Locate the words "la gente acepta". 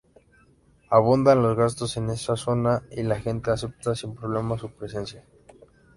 3.03-3.93